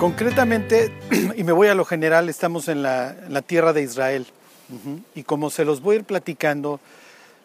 [0.00, 0.90] Concretamente,
[1.36, 4.26] y me voy a lo general, estamos en la, tierra de Israel.
[5.14, 6.80] Y como se los voy a ir platicando,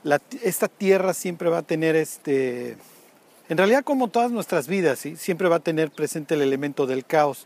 [0.03, 2.77] la- esta tierra siempre va a tener este,
[3.49, 5.17] en realidad como todas nuestras vidas, ¿sí?
[5.17, 7.45] siempre va a tener presente el elemento del caos.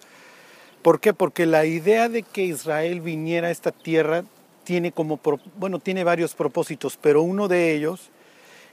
[0.83, 1.11] ¿Por qué?
[1.11, 4.25] Porque la idea de que Israel viniera a esta tierra
[4.63, 5.19] tiene como,
[5.55, 8.11] bueno, tiene varios propósitos, pero uno de ellos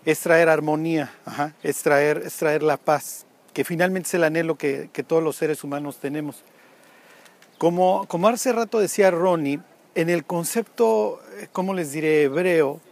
[0.05, 1.15] es traer armonía,
[1.63, 3.26] es, traer, es traer la paz,
[3.57, 6.45] que finalmente es el anhelo que, todos los seres humanos tenemos.
[7.57, 9.61] Como, como hace rato decía Ronnie,
[9.95, 12.83] en el concepto, eh, ¿cómo les diré?, hebreo,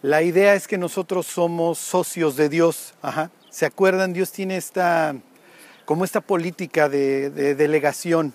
[0.00, 2.94] la idea es que nosotros somos socios de Dios.
[3.50, 4.14] ¿Se acuerdan?
[4.14, 5.14] Dios tiene esta,
[5.84, 8.32] como esta política de, de delegación.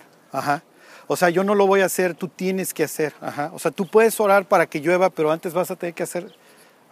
[1.08, 3.12] O sea, yo no lo voy a hacer, tú tienes que hacer.
[3.54, 6.32] O sea, tú puedes orar para que llueva, pero antes vas a tener que hacer,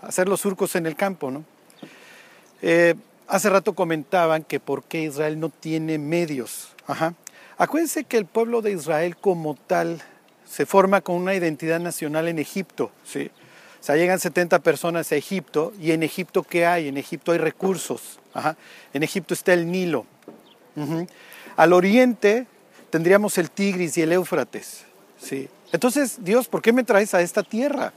[0.02, 1.44] hacer los surcos en el campo, ¿no?
[2.60, 2.96] Eh,
[3.30, 6.68] hace rato comentaban que por qué Israel no tiene medios.
[6.86, 7.14] Ajá.
[7.56, 10.02] Acuérdense que el pueblo de Israel como tal
[10.48, 12.90] se forma con una identidad nacional en Egipto.
[13.04, 13.30] ¿sí?
[13.80, 16.88] O sea, llegan 70 personas a Egipto y en Egipto ¿qué hay?
[16.88, 18.18] En Egipto hay recursos.
[18.34, 18.56] Ajá.
[18.92, 20.06] En Egipto está el Nilo.
[21.56, 22.46] Al oriente
[22.90, 24.84] tendríamos el Tigris y el Éufrates.
[25.20, 25.48] ¿sí?
[25.72, 27.92] Entonces, Dios, ¿por qué me traes a esta tierra?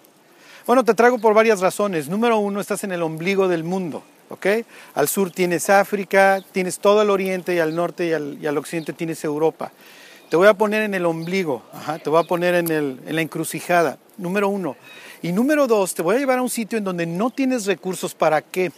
[0.66, 2.08] Bueno, te traigo por varias razones.
[2.08, 4.02] Número uno, estás en el ombligo del mundo.
[4.30, 4.48] ¿ok?
[4.96, 9.24] Al sur tienes África, tienes todo el oriente y al norte y al, occidente tienes
[9.26, 9.74] Europa.
[10.30, 11.62] Te voy a poner en el ombligo,
[12.02, 14.78] te voy a poner en, en la encrucijada, número uno.
[15.22, 18.16] Y número dos, te voy a llevar a un sitio en donde no tienes recursos
[18.16, 18.72] para qué,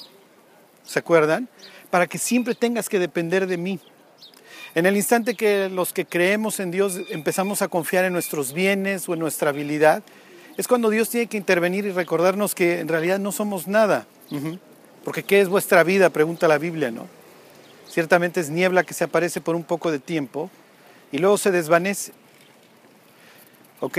[0.84, 1.48] ¿se acuerdan?
[1.92, 3.80] Para que siempre tengas que depender de mí.
[4.74, 9.08] En el instante que los que creemos en Dios empezamos a confiar en nuestros bienes
[9.08, 10.04] o en nuestra habilidad,
[10.58, 14.08] es cuando Dios tiene que intervenir y recordarnos que en realidad no somos nada.
[15.04, 16.10] Porque ¿qué es vuestra vida?
[16.10, 17.08] Pregunta la Biblia, ¿no?
[17.90, 20.50] Ciertamente es niebla que se aparece por un poco de tiempo
[21.12, 22.12] y luego se desvanece.
[23.80, 23.98] ¿Ok?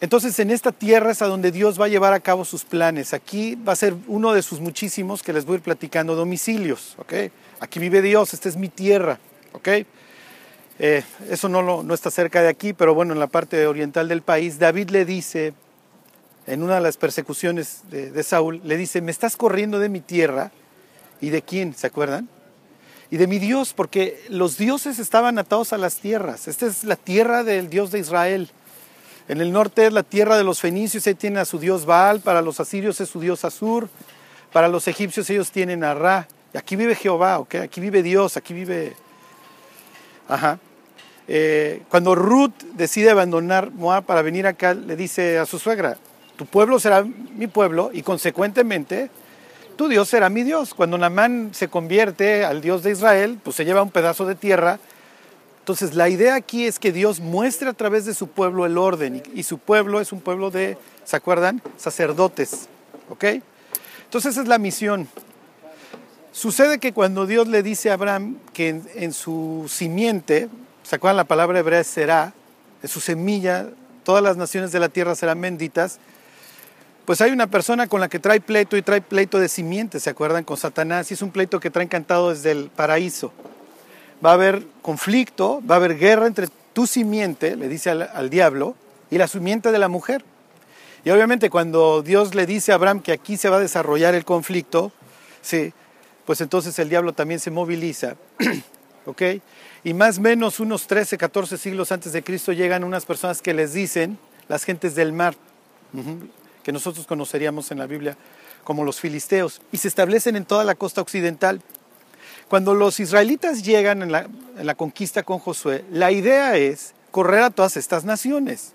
[0.00, 3.12] Entonces en esta tierra es a donde Dios va a llevar a cabo sus planes.
[3.14, 6.94] Aquí va a ser uno de sus muchísimos que les voy a ir platicando, domicilios.
[6.98, 7.14] ¿Ok?
[7.60, 9.18] Aquí vive Dios, esta es mi tierra.
[9.52, 9.68] ¿Ok?
[10.78, 14.06] Eh, eso no, lo- no está cerca de aquí, pero bueno, en la parte oriental
[14.06, 15.52] del país, David le dice,
[16.48, 20.50] en una de las persecuciones de, Saúl, le dice, me estás corriendo de mi tierra.
[21.20, 21.74] ¿Y de quién?
[21.74, 22.28] ¿Se acuerdan?
[23.10, 26.48] Y de mi Dios, porque los dioses estaban atados a las tierras.
[26.48, 28.48] Esta es la tierra del Dios de Israel.
[29.28, 32.20] En el norte es la tierra de los fenicios, ahí tienen a su dios Baal,
[32.20, 33.90] para los asirios es su dios Asur,
[34.52, 36.28] para los egipcios ellos tienen a Ra.
[36.54, 37.44] Aquí vive Jehová.
[37.62, 38.96] Aquí vive Dios, aquí vive...
[40.28, 40.58] Ajá.
[41.26, 45.98] Eh, cuando Ruth decide abandonar Moab para venir acá, le dice a su suegra,
[46.38, 49.10] tu pueblo será mi pueblo y consecuentemente
[49.76, 50.72] tu Dios será mi Dios.
[50.72, 54.78] Cuando Namán se convierte al Dios de Israel, pues se lleva un pedazo de tierra.
[55.58, 59.20] Entonces la idea aquí es que Dios muestre a través de su pueblo el orden
[59.34, 61.60] y, su pueblo es un pueblo de, ¿se acuerdan?
[61.76, 62.68] Sacerdotes,
[63.10, 63.24] ¿ok?
[64.04, 65.08] Entonces esa es la misión.
[66.30, 70.48] Sucede que cuando Dios le dice a Abraham que en, en su simiente,
[70.84, 72.32] ¿se acuerdan la palabra hebrea será?
[72.80, 73.66] En su semilla,
[74.04, 75.98] todas las naciones de la tierra serán benditas.
[77.08, 80.10] Pues hay una persona con la que trae pleito y trae pleito de simiente, ¿se
[80.10, 80.44] acuerdan?
[80.44, 83.32] Con Satanás y es un pleito que trae cantado desde el paraíso.
[84.22, 88.74] Va a haber conflicto, va a haber guerra entre tu simiente, le dice al, diablo,
[89.10, 90.22] y la simiente de la mujer.
[91.02, 94.26] Y obviamente cuando Dios le dice a Abraham que aquí se va a desarrollar el
[94.26, 94.92] conflicto,
[95.40, 95.72] sí,
[96.26, 98.16] pues entonces el diablo también se moviliza,
[99.06, 99.22] ¿ok?
[99.82, 103.54] Y más o menos unos 13, 14 siglos antes de Cristo llegan unas personas que
[103.54, 105.34] les dicen, las gentes del mar,
[106.68, 108.14] que nosotros conoceríamos en la Biblia
[108.62, 111.62] como los filisteos, y se establecen en toda la costa occidental.
[112.46, 117.42] Cuando los israelitas llegan en la, en la conquista con Josué, la idea es correr
[117.42, 118.72] a todas estas naciones.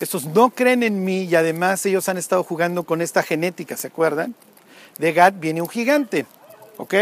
[0.00, 3.88] Estos no creen en mí y además ellos han estado jugando con esta genética, ¿se
[3.88, 4.34] acuerdan?
[4.98, 6.24] De Gad viene un gigante,
[6.78, 6.94] ¿ok?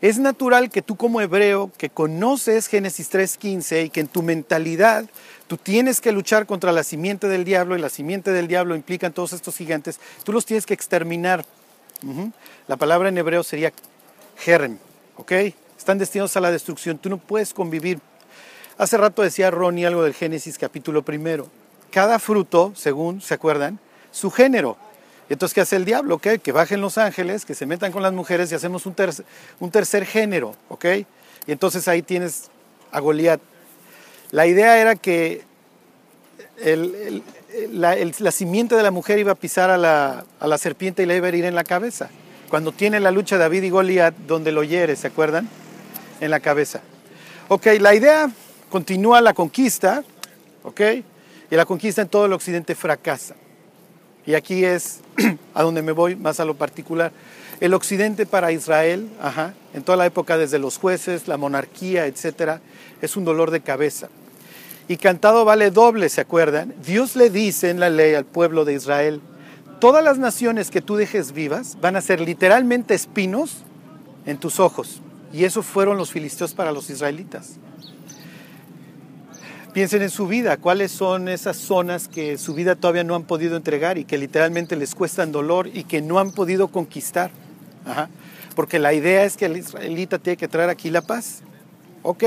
[0.00, 5.06] Es natural que tú como hebreo, que conoces Génesis 3.15 y que en tu mentalidad
[5.48, 9.12] tú tienes que luchar contra la simiente del diablo y la simiente del diablo implican
[9.12, 11.44] todos estos gigantes, tú los tienes que exterminar.
[12.68, 13.72] La palabra en hebreo sería
[14.36, 14.78] gerem,
[15.16, 15.32] ¿ok?
[15.76, 17.98] Están destinados a la destrucción, tú no puedes convivir.
[18.76, 21.48] Hace rato decía Ronnie algo del Génesis capítulo primero.
[21.90, 23.80] Cada fruto, según, ¿se acuerdan?
[24.12, 24.76] Su género.
[25.30, 26.16] Entonces, ¿qué hace el diablo?
[26.16, 26.26] ¿ok?
[26.42, 30.54] Que bajen los ángeles, que se metan con las mujeres y hacemos un, tercer, género,
[30.68, 30.84] ¿ok?
[31.46, 32.50] Y entonces ahí tienes
[32.92, 33.40] a Goliat.
[34.30, 35.42] La idea era que
[37.72, 41.06] la, el- la simiente de la mujer iba a pisar a la, la serpiente y
[41.06, 42.08] le iba a herir en la cabeza.
[42.48, 45.48] Cuando tiene la lucha David y Goliat, donde lo hiere, ¿se acuerdan?
[46.20, 46.80] En la cabeza.
[47.48, 48.30] Ok, la idea
[48.70, 50.02] continúa la conquista,
[50.62, 50.80] ¿ok?
[51.50, 53.34] Y la conquista en todo el occidente fracasa.
[54.28, 55.00] Y aquí es
[55.54, 57.12] a donde me voy más a lo particular.
[57.60, 62.60] El occidente para Israel, ajá, en toda la época desde los jueces, la monarquía, etcétera,
[63.00, 64.10] es un dolor de cabeza.
[64.86, 66.74] Y cantado vale doble, ¿se acuerdan?
[66.84, 69.22] Dios le dice en la ley al pueblo de Israel,
[69.80, 73.64] todas las naciones que tú dejes vivas van a ser literalmente espinos
[74.26, 75.00] en tus ojos.
[75.32, 77.52] Y eso fueron los filisteos para los israelitas.
[79.78, 83.56] Piensen en su vida, cuáles son esas zonas que su vida todavía no han podido
[83.56, 87.30] entregar y que literalmente les cuestan dolor y que no han podido conquistar.
[88.56, 91.42] Porque la idea es que el israelita tiene que traer aquí la paz.
[92.02, 92.24] Ok.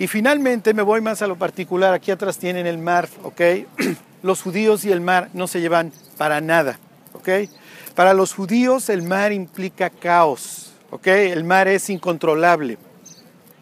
[0.00, 1.94] Y finalmente me voy más a lo particular.
[1.94, 3.40] Aquí atrás tienen el mar, ¿ok?
[4.24, 6.80] Los judíos y el mar no se llevan para nada,
[7.12, 7.48] ¿ok?
[7.94, 11.06] Para los judíos el mar implica caos, ¿ok?
[11.06, 12.76] El mar es incontrolable,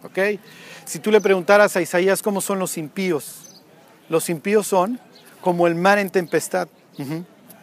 [0.05, 0.19] ¿ok?
[0.91, 3.63] Si tú le preguntaras a Isaías cómo son los impíos,
[4.09, 4.99] los impíos son
[5.41, 6.67] como el mar en tempestad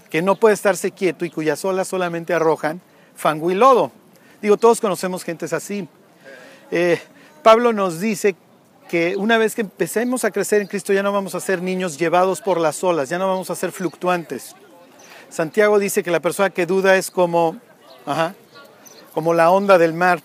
[0.10, 2.80] que no puede estarse quieto y cuyas olas solamente arrojan
[3.18, 3.92] fango y lodo.
[4.42, 5.90] Digo, todos conocemos gentes así.
[6.72, 7.02] Eh,
[7.44, 8.38] Pablo nos dice
[8.88, 11.98] que una vez que empecemos a crecer en Cristo ya no vamos a ser niños
[11.98, 14.56] llevados por las olas, ya no vamos a ser fluctuantes.
[15.30, 17.58] Santiago dice que la persona que duda es como,
[19.14, 20.22] como la onda del mar.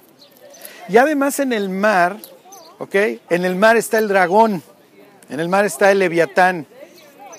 [0.88, 2.16] Y además en el mar,
[2.82, 2.96] ¿ok?
[3.30, 4.60] En el mar está el dragón,
[5.28, 6.66] en el mar está el leviatán,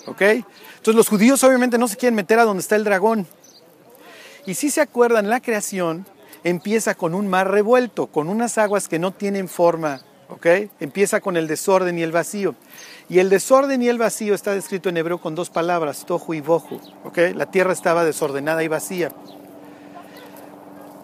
[0.08, 0.22] ¿ok?
[0.22, 3.28] Entonces los judíos obviamente no se quieren meter a donde está el dragón.
[4.46, 6.06] Y si se acuerdan, la creación
[6.46, 10.48] empieza con un mar revuelto, con unas aguas que no tienen forma, ¿ok?
[10.80, 12.56] Empieza con el desorden y el vacío.
[13.10, 16.40] Y el desorden y el vacío está descrito en hebreo con dos palabras, tohu y
[16.40, 17.18] bohu, ¿ok?
[17.36, 19.12] La tierra estaba desordenada y vacía.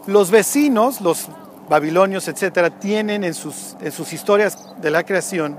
[0.07, 1.27] Los vecinos, los
[1.69, 5.57] babilonios, etcétera, tienen en sus, en sus historias de la creación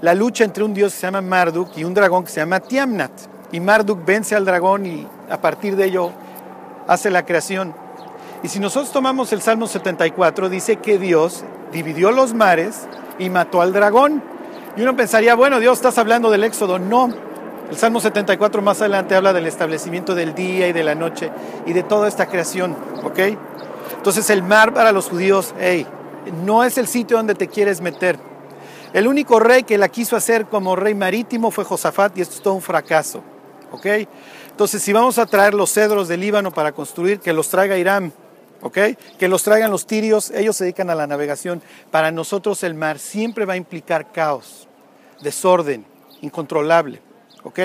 [0.00, 2.60] la lucha entre un dios que se llama Marduk y un dragón que se llama
[2.60, 3.10] Tiamnat
[3.50, 6.12] y Marduk vence al dragón y a partir de ello
[6.86, 7.74] hace la creación.
[8.42, 12.86] Y si nosotros tomamos el Salmo 74, dice que Dios dividió los mares
[13.18, 14.22] y mató al dragón.
[14.76, 16.78] Y uno pensaría, bueno, Dios, estás hablando del Éxodo.
[16.78, 17.12] No,
[17.68, 21.30] el Salmo 74 más adelante habla del establecimiento del día y de la noche
[21.66, 23.18] y de toda esta creación, ¿ok?
[23.96, 25.86] Entonces el mar para los judíos, hey,
[26.44, 28.18] no es el sitio donde te quieres meter.
[28.92, 32.42] El único rey que la quiso hacer como rey marítimo fue Josafat y esto es
[32.42, 33.22] todo un fracaso.
[33.70, 33.86] ¿ok?
[34.50, 38.12] Entonces, si vamos a traer los cedros del Líbano para construir, que los traiga Irán,
[38.60, 38.78] ¿ok?
[39.18, 41.62] Que los traigan los tirios, ellos se dedican a la navegación.
[41.90, 44.66] Para nosotros el mar siempre va a implicar caos,
[45.20, 45.84] desorden,
[46.22, 47.00] incontrolable,
[47.44, 47.60] ¿ok?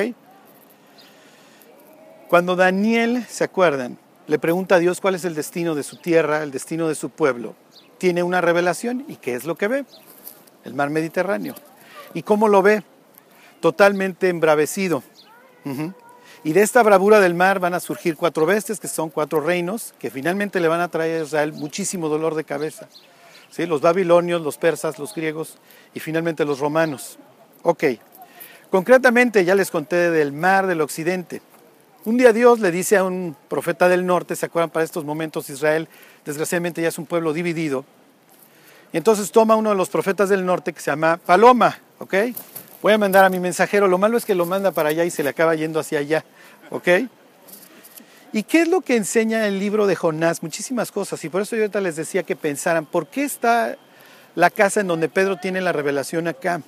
[2.27, 3.97] Cuando Daniel, ¿se acuerdan?
[4.27, 7.09] Le pregunta a Dios cuál es el destino de su tierra, el destino de su
[7.09, 7.55] pueblo.
[7.97, 9.85] Tiene una revelación y ¿qué es lo que ve?
[10.63, 11.55] El mar Mediterráneo.
[12.13, 12.83] ¿Y cómo lo ve?
[13.59, 15.03] Totalmente embravecido
[16.43, 19.93] y de esta bravura del mar van a surgir cuatro bestias, que son cuatro reinos,
[19.97, 22.89] que finalmente le van a traer a Israel muchísimo dolor de cabeza.
[23.49, 23.65] ¿Sí?
[23.65, 25.57] Los babilonios, los persas, los griegos
[25.93, 27.17] y finalmente los romanos.
[27.61, 27.83] Ok,
[28.69, 31.41] concretamente ya les conté del mar del occidente.
[32.05, 34.69] Un día Dios le dice a un profeta del norte, ¿se acuerdan?
[34.69, 35.87] Para estos momentos Israel
[36.25, 37.85] desgraciadamente ya es un pueblo dividido.
[38.91, 42.15] Y entonces toma uno de los profetas del norte que se llama Paloma, ¿ok?
[42.83, 43.87] voy a mandar a mi mensajero.
[43.87, 46.25] Lo malo es que lo manda para allá y se le acaba yendo hacia allá.
[46.69, 46.87] ¿Ok?
[48.33, 50.43] ¿Y qué es lo que enseña el libro de Jonás?
[50.43, 51.23] Muchísimas cosas.
[51.23, 53.77] Y por eso yo ahorita les decía que pensaran, ¿por qué está
[54.35, 56.61] la casa en donde Pedro tiene la revelación acá?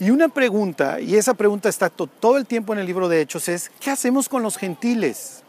[0.00, 3.50] Y una pregunta, y esa pregunta está todo el tiempo en el libro de Hechos,
[3.50, 5.42] es, ¿qué hacemos con los gentiles?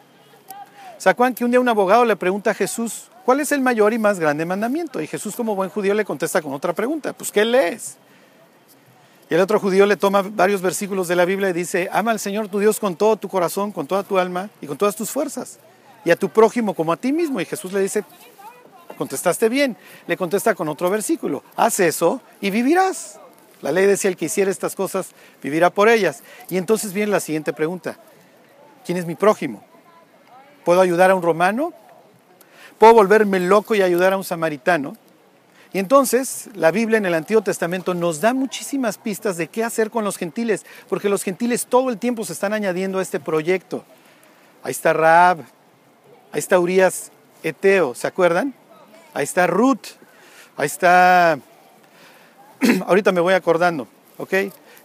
[0.97, 3.97] ¿Se que un día un abogado le pregunta a Jesús, ¿cuál es el mayor y
[3.97, 5.01] más grande mandamiento?
[5.01, 7.95] Y Jesús como buen judío le contesta con otra pregunta, pues ¿qué lees?
[9.29, 12.19] Y el otro judío le toma varios versículos de la Biblia y dice, ama al
[12.19, 15.09] Señor tu Dios con todo tu corazón, con toda tu alma y con todas tus
[15.09, 15.59] fuerzas.
[16.03, 17.39] Y a tu prójimo como a ti mismo.
[17.39, 18.03] Y Jesús le dice,
[18.97, 19.77] contestaste bien.
[20.07, 23.21] Le contesta con otro versículo, haz eso y vivirás.
[23.61, 26.23] La ley decía, el que hiciera estas cosas vivirá por ellas.
[26.49, 27.97] Y entonces viene la siguiente pregunta,
[28.85, 29.63] ¿quién es mi prójimo?
[30.65, 31.73] ¿Puedo ayudar a un romano?
[32.77, 34.97] ¿Puedo volverme loco y ayudar a un samaritano?
[35.73, 39.89] Y entonces la Biblia en el Antiguo Testamento nos da muchísimas pistas de qué hacer
[39.89, 43.85] con los gentiles, porque los gentiles todo el tiempo se están añadiendo a este proyecto.
[44.63, 45.39] Ahí está Raab,
[46.31, 48.53] ahí está Urias Eteo, ¿se acuerdan?
[49.13, 49.97] Ahí está Ruth,
[50.57, 51.39] ahí está...
[52.87, 53.87] Ahorita me voy acordando,
[54.17, 54.33] ¿ok?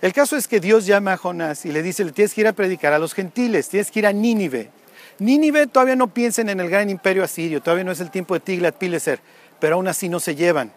[0.02, 2.47] El caso es que Dios llama a Jonás y le dice, le tienes que ir
[2.47, 4.71] a predicar a los gentiles, tienes que ir a Nínive.
[5.18, 8.40] Nínive todavía no piensen en el gran imperio asirio, todavía no es el tiempo de
[8.40, 9.18] Tiglat-Pileser
[9.59, 10.73] pero aún así no se llevan.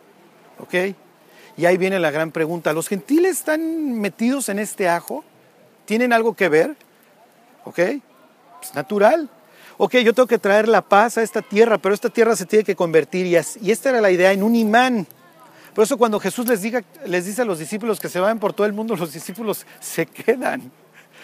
[0.59, 0.95] ¿Ok?
[1.57, 5.23] Y ahí viene la gran pregunta, ¿los gentiles están metidos en este ajo?
[5.85, 6.75] ¿Tienen algo que ver?
[7.65, 7.79] ¿Ok?
[7.79, 9.29] Es natural.
[9.77, 12.65] Ok, yo tengo que traer la paz a esta tierra, pero esta tierra se tiene
[12.65, 15.07] que convertir y esta era la idea en un imán.
[15.79, 18.51] Por eso cuando Jesús les, diga, les dice a los discípulos que se vayan por
[18.51, 20.69] todo el mundo, los discípulos se quedan.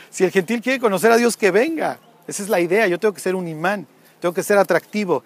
[0.09, 2.00] Si el gentil quiere conocer a Dios, que venga.
[2.25, 2.88] Esa es la idea.
[2.88, 3.85] Yo tengo que ser un imán,
[4.21, 5.25] tengo que ser atractivo.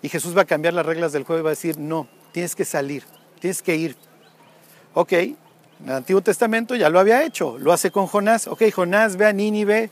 [0.00, 2.54] Y Jesús va a cambiar las reglas del juego y va a decir, no, tienes
[2.54, 3.02] que salir,
[3.40, 3.96] tienes que ir.
[4.94, 5.36] Ok, en
[5.84, 8.46] el Antiguo Testamento ya lo había hecho, lo hace con Jonás.
[8.46, 9.90] Ok, Jonás ve a Nínive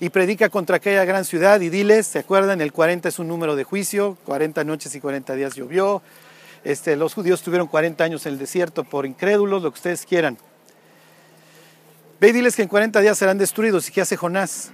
[0.00, 2.60] y predica contra aquella gran ciudad y diles, ¿se acuerdan?
[2.60, 6.02] El 40 es un número de juicio, 40 noches y 40 días llovió.
[6.64, 10.38] Este, los judíos tuvieron 40 años en el desierto por incrédulos, lo que ustedes quieran.
[12.20, 13.88] Ve y diles que en 40 días serán destruidos.
[13.88, 14.70] ¿Y qué hace Jonás?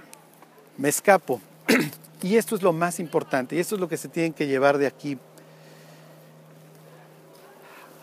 [0.77, 1.41] Me escapo.
[2.23, 4.77] Y esto es lo más importante, y esto es lo que se tienen que llevar
[4.77, 5.17] de aquí.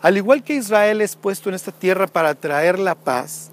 [0.01, 3.49] Al igual que Israel es puesto en esta tierra para traer la paz,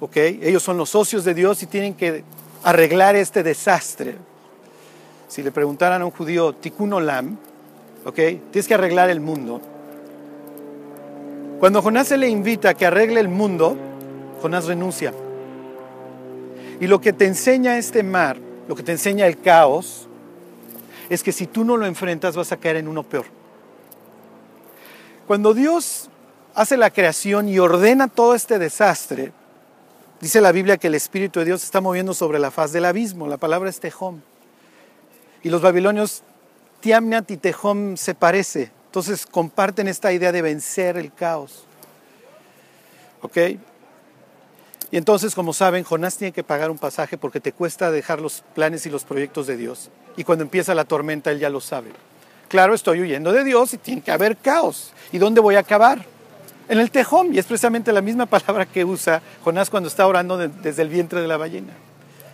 [0.00, 0.16] ¿ok?
[0.16, 2.24] Ellos son los socios de Dios y tienen que
[2.64, 4.16] arreglar este desastre.
[5.28, 7.38] Si le preguntaran a un judío, Tikkun Olam,
[8.04, 8.16] ¿ok?
[8.50, 9.60] Tienes que arreglar el mundo.
[11.58, 13.76] Cuando Jonás se le invita a que arregle el mundo,
[14.40, 15.12] Jonás renuncia.
[16.80, 18.38] Y lo que te enseña este mar,
[18.68, 20.08] lo que te enseña el caos,
[21.08, 23.26] es que si tú no lo enfrentas vas a caer en uno peor.
[25.26, 26.08] Cuando Dios
[26.54, 29.32] hace la creación y ordena todo este desastre,
[30.20, 33.26] dice la Biblia que el Espíritu de Dios está moviendo sobre la faz del abismo.
[33.26, 34.22] La palabra es Tejón.
[35.42, 36.22] Y los babilonios,
[36.80, 38.70] Tiamnat y Tejón se parece.
[38.88, 41.64] Entonces comparten esta idea de vencer el caos.
[43.20, 43.36] ¿Ok?
[44.90, 48.42] Y entonces, como saben, Jonás tiene que pagar un pasaje porque te cuesta dejar los
[48.54, 49.90] planes y los proyectos de Dios.
[50.16, 51.90] Y cuando empieza la tormenta, él ya lo sabe.
[52.48, 54.94] Claro, estoy huyendo de Dios y tiene que haber caos.
[55.12, 56.06] ¿Y dónde voy a acabar?
[56.70, 57.34] En el tejón.
[57.34, 61.20] Y es precisamente la misma palabra que usa Jonás cuando está orando desde el vientre
[61.20, 61.74] de la ballena.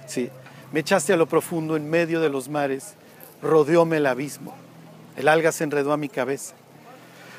[0.06, 0.30] Sí,
[0.72, 2.94] me echaste a lo profundo en medio de los mares,
[3.42, 4.54] rodeóme el abismo.
[5.16, 6.54] El alga se enredó a mi cabeza.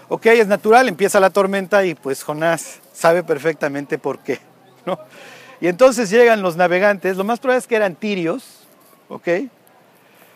[0.07, 4.39] Ok, es natural, empieza la tormenta y pues Jonás sabe perfectamente por qué.
[5.61, 8.67] Y entonces llegan los navegantes, lo más probable es que eran tirios,
[9.09, 9.27] ¿ok?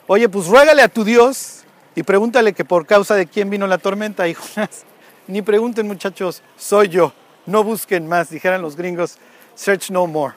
[0.07, 1.63] Oye, pues ruégale a tu Dios
[1.95, 4.27] y pregúntale que por causa de quién vino la tormenta.
[4.27, 4.85] Y Jonás,
[5.27, 7.13] ni pregunten muchachos, soy yo,
[7.45, 9.17] no busquen más, dijeran los gringos,
[9.53, 10.33] search no more.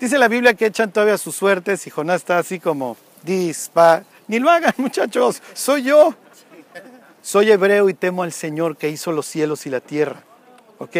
[0.00, 4.38] Dice la Biblia que echan todavía sus suertes y Jonás está así como, dispa, ni
[4.38, 6.14] lo hagan muchachos, soy yo.
[7.26, 10.22] Soy hebreo y temo al Señor que hizo los cielos y la tierra.
[10.78, 10.96] ¿ok?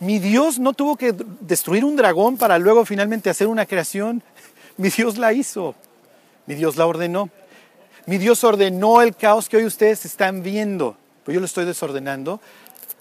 [0.00, 4.22] Mi Dios no tuvo que destruir un dragón para luego finalmente hacer una creación.
[4.76, 5.74] Mi Dios la hizo.
[6.44, 7.30] Mi Dios la ordenó.
[8.04, 10.94] Mi Dios ordenó el caos que hoy ustedes están viendo.
[11.24, 12.38] Pues yo lo estoy desordenando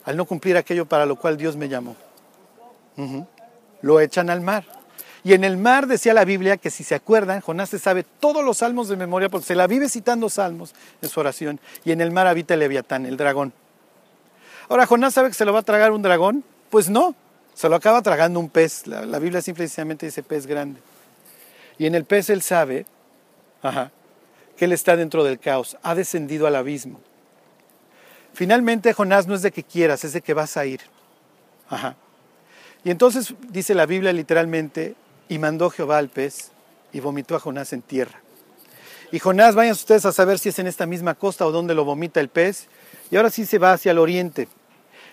[0.06, 1.98] al no cumplir aquello para lo cual Dios me llamó.
[3.82, 4.63] Lo echan al mar.
[5.24, 8.44] Y en el mar decía la Biblia que si se acuerdan, Jonás se sabe todos
[8.44, 11.60] los salmos de memoria porque se la vive citando salmos en su oración.
[11.86, 13.54] Y en el mar habita el leviatán, el dragón.
[14.68, 16.44] Ahora, Jonás sabe que se lo va a tragar un dragón.
[16.70, 17.16] Pues no,
[17.54, 18.88] se lo acaba tragando un pez.
[18.88, 20.80] La, Biblia simplemente dice pez grande.
[21.78, 22.86] Y en el pez él sabe
[24.58, 27.00] que él está dentro del caos, ha descendido al abismo.
[28.34, 30.82] Finalmente, Jonás no es de que quieras, es de que vas a ir.
[32.84, 34.96] Y entonces dice la Biblia literalmente,
[35.32, 36.52] y mandó Jehová al pez
[36.92, 38.20] y vomitó a Jonás en tierra.
[39.14, 41.86] Y Jonás, vayan ustedes a saber si es en esta misma costa o donde lo
[41.86, 42.68] vomita el pez.
[43.10, 44.50] Y ahora sí se va hacia el oriente.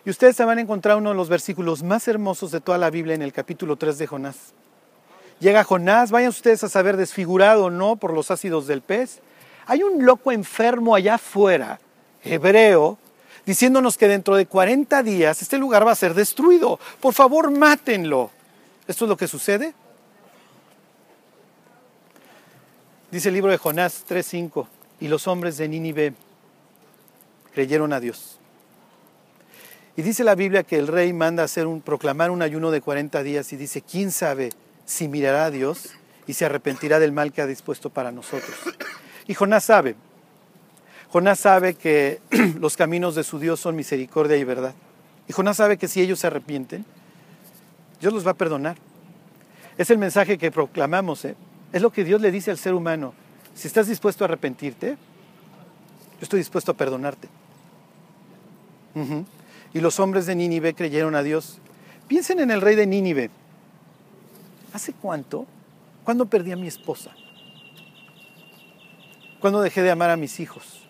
[0.04, 2.90] Y ustedes se van a encontrar uno de los versículos más hermosos de toda la
[2.90, 4.36] Biblia en el capítulo 3 de Jonás.
[5.38, 9.20] Llega Jonás, vayan ustedes a saber desfigurado o no por los ácidos del pez.
[9.66, 11.78] Hay un loco enfermo allá afuera,
[12.24, 12.98] hebreo,
[13.46, 16.80] diciéndonos que dentro de 40 días este lugar va a ser destruido.
[16.98, 18.32] Por favor, mátenlo.
[18.88, 19.74] ¿Esto es lo que sucede?
[23.10, 24.66] Dice el libro de Jonás 3:5,
[25.00, 26.12] y los hombres de Nínive
[27.54, 28.38] creyeron a Dios.
[29.96, 33.22] Y dice la Biblia que el rey manda hacer un, proclamar un ayuno de 40
[33.22, 34.50] días y dice, ¿quién sabe
[34.84, 35.90] si mirará a Dios
[36.26, 38.54] y se arrepentirá del mal que ha dispuesto para nosotros?
[39.26, 39.96] Y Jonás sabe,
[41.10, 42.20] Jonás sabe que
[42.60, 44.74] los caminos de su Dios son misericordia y verdad.
[45.26, 46.84] Y Jonás sabe que si ellos se arrepienten,
[48.00, 48.76] Dios los va a perdonar.
[49.78, 51.34] Es el mensaje que proclamamos, ¿eh?
[51.72, 53.14] Es lo que Dios le dice al ser humano.
[53.54, 57.28] Si estás dispuesto a arrepentirte, yo estoy dispuesto a perdonarte
[59.72, 61.58] y los hombres de Nínive creyeron a Dios.
[62.06, 63.30] Piensen en el rey de Nínive.
[64.72, 65.46] ¿Hace cuánto?
[66.04, 67.10] ¿Cuándo perdí a mi esposa?
[69.40, 70.82] ¿Cuándo dejé de amar a mis hijos?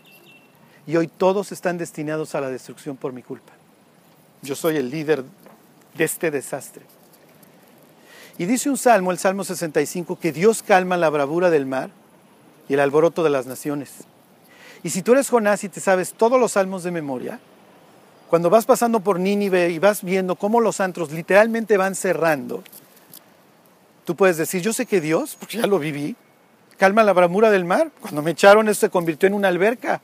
[0.87, 3.53] Y hoy todos están destinados a la destrucción por mi culpa.
[4.43, 5.25] Yo soy el líder
[5.95, 6.85] de este desastre.
[8.39, 11.91] Y dice un salmo, el Salmo 65, que Dios calma la bravura del mar
[12.69, 13.91] y el alboroto de las naciones.
[14.85, 17.41] Y si tú eres Jonás y te sabes todos los salmos de memoria,
[18.31, 22.63] cuando vas pasando por Nínive y vas viendo cómo los antros literalmente van cerrando,
[24.05, 26.15] tú puedes decir, yo sé que Dios, porque ya lo viví,
[26.77, 27.91] calma la bravura del mar.
[28.01, 30.01] Cuando me echaron, esto se convirtió en una alberca.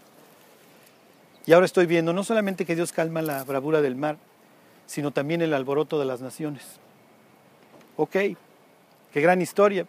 [1.47, 4.17] Y ahora estoy viendo no solamente que Dios calma la bravura del mar,
[4.87, 6.63] sino también el alboroto de las naciones.
[7.97, 9.87] Ok, qué gran historia.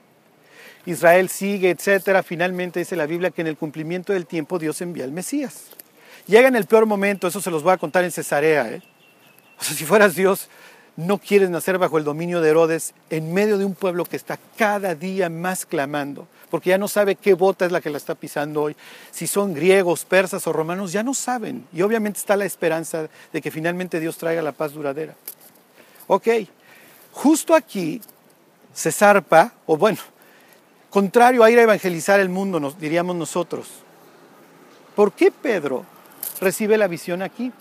[0.85, 2.23] Israel sigue, etcétera.
[2.23, 5.67] Finalmente dice la Biblia que en el cumplimiento del tiempo Dios envía al Mesías.
[6.27, 8.69] Llega en el peor momento, eso se los voy a contar en Cesarea.
[8.69, 8.81] ¿eh?
[9.59, 10.49] O sea, si fueras Dios,
[10.95, 14.39] no quieres nacer bajo el dominio de Herodes en medio de un pueblo que está
[14.57, 18.15] cada día más clamando porque ya no sabe qué bota es la que la está
[18.15, 18.77] pisando hoy.
[19.11, 21.67] Si son griegos, persas o romanos, ya no saben.
[21.73, 25.15] Y obviamente está la esperanza de que finalmente Dios traiga la paz duradera.
[26.07, 26.27] Ok,
[27.15, 28.01] justo aquí
[28.73, 29.99] se zarpa, o bueno,
[30.89, 33.69] contrario a ir a evangelizar el mundo, nos, diríamos nosotros.
[34.95, 35.85] ¿Por qué Pedro
[36.41, 37.53] recibe la visión aquí?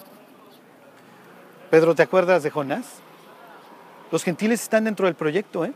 [1.71, 2.85] Pedro, ¿te acuerdas de Jonás?
[4.11, 5.73] Los gentiles están dentro del proyecto, ¿eh?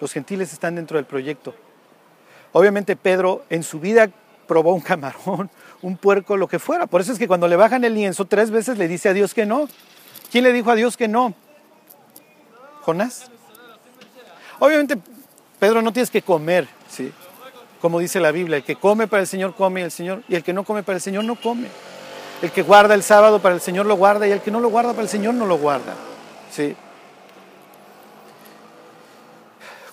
[0.00, 1.54] Los gentiles están dentro del proyecto.
[2.52, 4.10] Obviamente Pedro en su vida
[4.48, 5.48] probó un camarón,
[5.82, 6.86] un puerco, lo que fuera.
[6.86, 9.32] Por eso es que cuando le bajan el lienzo tres veces le dice a Dios
[9.32, 9.68] que no.
[10.32, 11.34] ¿Quién le dijo a Dios que no?
[12.82, 13.30] Jonás.
[14.58, 14.98] Obviamente
[15.58, 17.12] Pedro no tienes que comer, ¿sí?
[17.80, 20.34] Como dice la Biblia, el que come para el Señor come y el Señor y
[20.34, 21.68] el que no come para el Señor no come.
[22.42, 24.70] El que guarda el sábado para el Señor lo guarda y el que no lo
[24.70, 25.94] guarda para el Señor no lo guarda.
[26.50, 26.74] ¿Sí?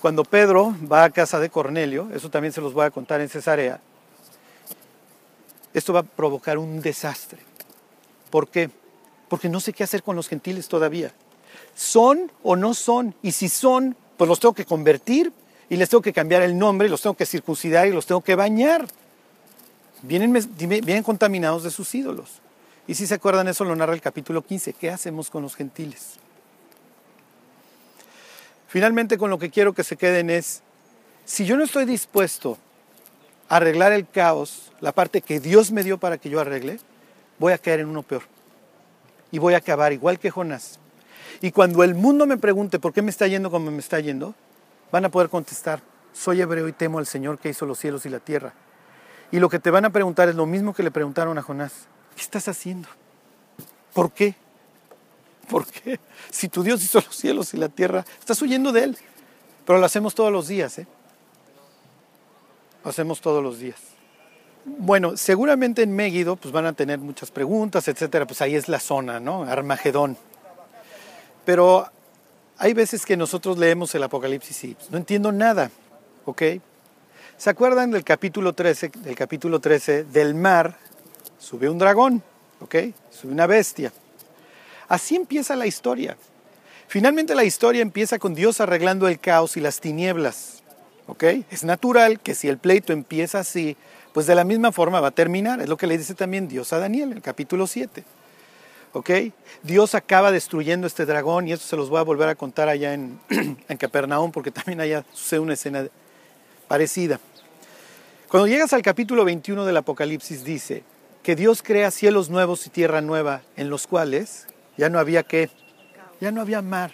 [0.02, 3.30] Cuando Pedro va a casa de Cornelio, eso también se los voy a contar en
[3.30, 3.82] Cesarea,
[5.74, 7.40] esto va a provocar un desastre.
[8.30, 8.70] ¿Por qué?
[9.28, 11.12] Porque no sé qué hacer con los gentiles todavía.
[11.76, 13.16] ¿Son o no son?
[13.22, 15.32] Y si son, pues los tengo que convertir
[15.70, 18.36] y les tengo que cambiar el nombre los tengo que circuncidar y los tengo que
[18.36, 18.88] bañar.
[20.02, 22.42] Vienen, vienen contaminados de sus ídolos.
[22.88, 24.74] Y si se acuerdan, eso lo narra el capítulo 15.
[24.74, 26.14] ¿Qué hacemos con los gentiles?
[28.68, 30.62] Finalmente con lo que quiero que se queden es,
[31.26, 32.58] si yo no estoy dispuesto
[33.50, 36.80] a arreglar el caos, la parte que Dios me dio para que yo arregle,
[37.40, 38.24] voy a caer en uno peor.
[39.32, 40.80] Y voy a acabar igual que Jonás.
[41.42, 44.34] Y cuando el mundo me pregunte por qué me está yendo como me está yendo,
[44.92, 45.82] van a poder contestar,
[46.14, 48.54] soy hebreo y temo al Señor que hizo los cielos y la tierra.
[49.32, 51.88] Y lo que te van a preguntar es lo mismo que le preguntaron a Jonás.
[52.16, 52.88] ¿Qué estás haciendo?
[53.94, 54.36] ¿Por qué?
[55.50, 56.00] ¿Por qué?
[56.30, 58.98] Si tu Dios hizo los cielos y la tierra, estás huyendo de Él.
[59.66, 60.88] Pero lo hacemos todos los días, ¿eh?
[62.84, 63.80] Lo hacemos todos los días.
[64.66, 68.26] Bueno, seguramente en Megiddo pues van a tener muchas preguntas, etcétera.
[68.26, 69.44] Pues ahí es la zona, ¿no?
[69.44, 70.18] Armagedón.
[71.48, 71.90] Pero
[72.58, 75.72] hay veces que nosotros leemos el Apocalipsis y no entiendo nada,
[76.26, 76.42] ¿ok?
[77.38, 80.78] ¿Se acuerdan del capítulo 13, del capítulo 13 del mar?
[81.40, 82.22] Sube un dragón,
[82.60, 82.76] ¿ok?
[83.10, 83.94] Sube una bestia.
[84.90, 86.18] Así empieza la historia.
[86.90, 90.64] Finalmente la historia empieza con Dios arreglando el caos y las tinieblas.
[91.08, 91.24] ¿Ok?
[91.50, 93.78] Es natural que si el pleito empieza así,
[94.12, 95.62] pues de la misma forma va a terminar.
[95.62, 98.04] Es lo que le dice también Dios a Daniel en el capítulo 7.
[98.94, 99.10] ¿Ok?
[99.64, 102.94] Dios acaba destruyendo este dragón y esto se los voy a volver a contar allá
[102.94, 105.88] en, en Capernaum porque también allá sucede una escena
[106.68, 107.20] parecida.
[108.30, 110.84] Cuando llegas al capítulo 21 del Apocalipsis dice
[111.24, 114.48] que Dios crea cielos nuevos y tierra nueva en los cuales
[114.78, 115.50] ya no había qué,
[116.20, 116.94] ya no había mar.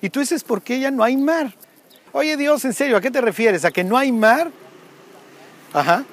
[0.00, 1.54] Y tú dices, ¿por qué ya no hay mar?
[2.12, 3.64] Oye Dios, en serio, ¿a qué te refieres?
[3.64, 4.50] ¿A que no hay mar?
[5.72, 6.04] Ajá.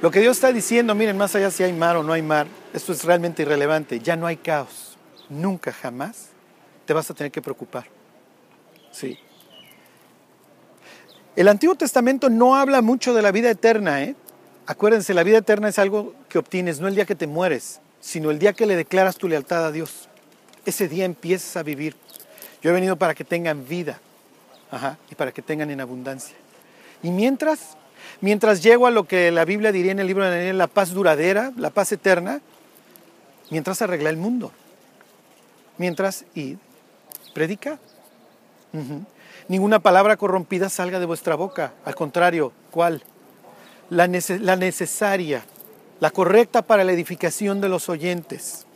[0.00, 2.46] Lo que Dios está diciendo, miren, más allá si hay mar o no hay mar,
[2.72, 4.00] esto es realmente irrelevante.
[4.00, 4.96] Ya no hay caos.
[5.28, 6.28] Nunca, jamás
[6.86, 7.86] te vas a tener que preocupar.
[8.92, 9.18] Sí.
[11.36, 14.16] El Antiguo Testamento no habla mucho de la vida eterna, ¿eh?
[14.66, 18.30] Acuérdense, la vida eterna es algo que obtienes, no el día que te mueres sino
[18.30, 20.08] el día que le declaras tu lealtad a Dios.
[20.64, 21.96] Ese día empiezas a vivir.
[22.62, 24.00] Yo he venido para que tengan vida
[25.10, 26.36] y para que tengan en abundancia.
[27.02, 27.76] Y mientras,
[28.20, 30.90] mientras llego a lo que la Biblia diría en el libro de Daniel, la paz
[30.90, 32.40] duradera, la paz eterna,
[33.50, 34.52] mientras arregla el mundo.
[35.76, 36.56] Mientras y
[37.34, 37.78] predica.
[39.48, 41.72] Ninguna palabra corrompida salga de vuestra boca.
[41.84, 43.02] Al contrario, ¿cuál?
[43.90, 45.44] La, la necesaria
[46.00, 48.66] la correcta para la edificación de los oyentes.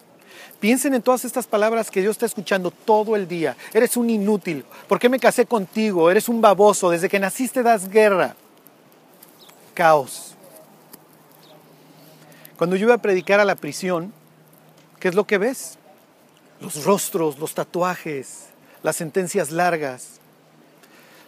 [0.60, 3.56] Piensen en todas estas palabras que Dios está escuchando todo el día.
[3.72, 4.64] Eres un inútil.
[4.88, 6.10] ¿Por qué me casé contigo?
[6.10, 6.90] Eres un baboso.
[6.90, 8.36] Desde que naciste das guerra.
[9.74, 10.34] Caos.
[12.56, 14.12] Cuando yo iba a predicar a la prisión,
[15.02, 15.78] ¿Qué es lo que ves?
[16.60, 18.50] Los rostros, los tatuajes,
[18.84, 20.20] las sentencias largas,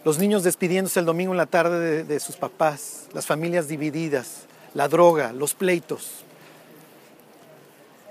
[0.05, 4.43] los niños despidiéndose el domingo en la tarde de, sus papás, las familias divididas,
[4.75, 6.25] la droga, los pleitos.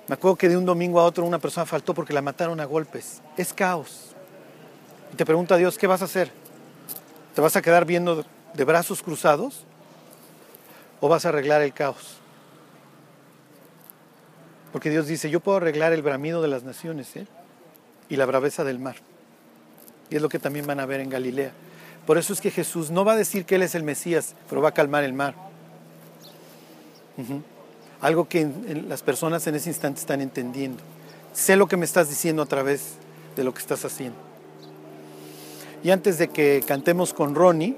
[0.10, 2.66] Me acuerdo que de un domingo a otro una persona faltó porque la mataron a
[2.66, 3.22] golpes.
[3.38, 4.14] Es caos.
[5.14, 6.30] Y te pregunta Dios, ¿qué vas a hacer?
[7.34, 9.64] ¿Te vas a quedar viendo de brazos cruzados
[11.00, 12.20] o vas a arreglar el caos?
[14.74, 17.28] Porque Dios dice, yo puedo arreglar el bramido de las naciones ¿eh?
[18.10, 18.96] y la braveza del mar.
[20.10, 21.52] Y es lo que también van a ver en Galilea.
[22.08, 24.62] Por eso es que Jesús no va a decir que Él es el Mesías, pero
[24.62, 25.36] va a calmar el mar.
[28.02, 28.50] Algo que
[28.88, 30.82] las personas en ese instante están entendiendo.
[31.34, 32.96] Sé lo que me estás diciendo a través
[33.36, 34.18] de lo que estás haciendo.
[35.84, 37.78] Y antes de que cantemos con Ronnie,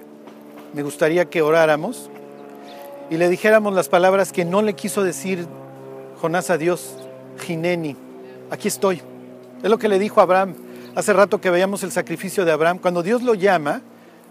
[0.73, 2.09] me gustaría que oráramos
[3.09, 5.45] y le dijéramos las palabras que no le quiso decir
[6.19, 6.95] Jonás a Dios,
[7.39, 7.95] Gineni,
[8.49, 9.01] aquí estoy.
[9.61, 10.55] Es lo que le dijo Abraham.
[10.95, 12.79] Hace rato que veíamos el sacrificio de Abraham.
[12.79, 13.81] Cuando Dios lo llama,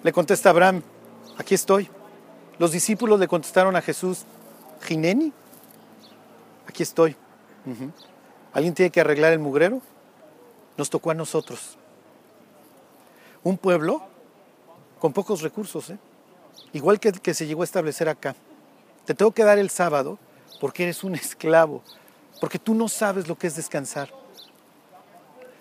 [0.03, 0.83] le contesta a Abraham,
[1.37, 1.88] aquí estoy.
[2.59, 4.25] Los discípulos le contestaron a Jesús,
[4.83, 5.33] Gineni,
[6.66, 7.16] aquí estoy.
[8.53, 9.81] ¿Alguien tiene que arreglar el mugrero?
[10.77, 11.77] Nos tocó a nosotros.
[13.42, 14.03] Un pueblo
[14.99, 15.99] con pocos recursos, ¿eh?
[16.73, 18.35] igual que el que se llegó a establecer acá.
[19.05, 20.18] Te tengo que dar el sábado
[20.61, 21.83] porque eres un esclavo,
[22.40, 24.11] porque tú no sabes lo que es descansar.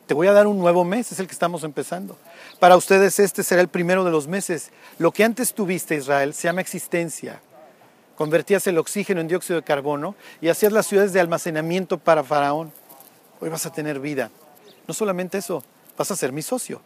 [0.06, 2.17] Te voy a dar un nuevo mes, es el que estamos empezando.
[2.60, 4.71] Para ustedes este será el primero de los meses.
[4.97, 7.41] Lo que antes tuviste, Israel, se llama existencia.
[8.15, 12.73] Convertías el oxígeno en dióxido de carbono y hacías las ciudades de almacenamiento para Faraón.
[13.39, 14.29] Hoy vas a tener vida.
[14.88, 15.63] No solamente eso,
[15.97, 16.82] vas a ser mi socio.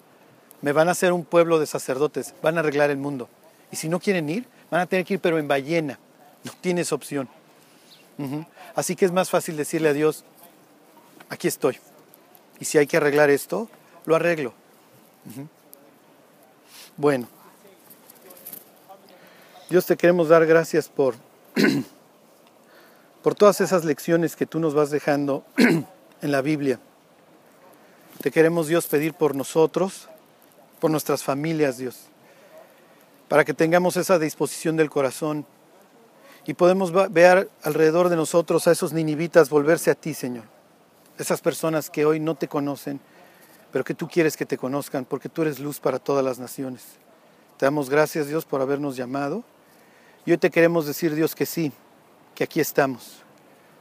[0.62, 3.30] Me van a hacer un pueblo de sacerdotes, van a arreglar el mundo.
[3.72, 6.00] Y si no quieren ir, van a tener que ir pero en ballena.
[6.43, 7.28] No tienes opción.
[8.75, 10.23] Así que es más fácil decirle a Dios,
[11.30, 11.77] aquí estoy.
[12.60, 13.69] Y si hay que arreglar esto,
[14.06, 14.53] lo arreglo.
[16.95, 17.27] Bueno,
[19.69, 21.15] Dios te queremos dar gracias por,
[23.23, 26.80] por todas esas lecciones que tú nos vas dejando en la Biblia.
[28.21, 30.08] Te queremos Dios pedir por nosotros,
[30.80, 32.06] por nuestras familias, Dios,
[33.27, 35.45] para que tengamos esa disposición del corazón
[36.47, 40.45] y podemos ver alrededor de nosotros a esos ninivitas volverse a ti, Señor.
[41.17, 43.01] Esas personas que hoy no te conocen,
[43.71, 46.83] pero que tú quieres que te conozcan, porque tú eres luz para todas las naciones.
[47.57, 49.43] Te damos gracias, Dios, por habernos llamado.
[50.25, 51.73] Y hoy te queremos decir, Dios, que sí,
[52.33, 53.23] que aquí estamos,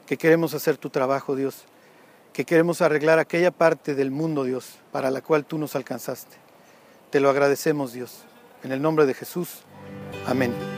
[0.05, 1.67] que queremos hacer tu trabajo, Dios,
[2.33, 6.37] que queremos arreglar aquella parte del mundo, Dios, para la cual tú nos alcanzaste.
[7.11, 8.25] Te lo agradecemos, Dios.
[8.65, 9.61] En el nombre de Jesús.
[10.27, 10.76] Amén.